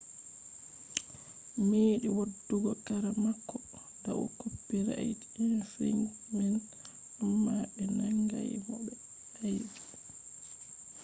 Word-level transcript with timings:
meɗi 1.69 2.07
waddugo 2.17 2.71
kara 2.85 3.09
mako 3.23 3.57
dau 4.03 4.21
copirait 4.39 5.19
infringment 5.45 6.65
amma 7.23 7.55
be 7.73 7.83
nangai 7.97 8.53
mo 8.67 8.75
be 8.85 8.93
aibe 9.43 9.77